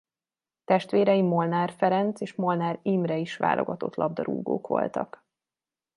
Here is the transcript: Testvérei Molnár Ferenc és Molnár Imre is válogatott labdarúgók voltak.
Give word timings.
Testvérei 0.65 1.21
Molnár 1.21 1.71
Ferenc 1.77 2.21
és 2.21 2.35
Molnár 2.35 2.79
Imre 2.81 3.17
is 3.17 3.37
válogatott 3.37 3.95
labdarúgók 3.95 4.67
voltak. 4.67 5.25